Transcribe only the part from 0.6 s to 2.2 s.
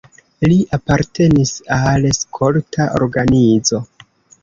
apartenis al